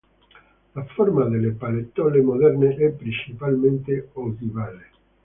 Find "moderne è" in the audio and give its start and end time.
2.23-2.89